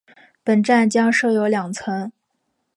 [0.43, 2.11] 本站将设有两层。